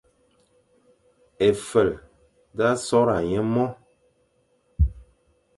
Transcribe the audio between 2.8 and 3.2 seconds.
sorga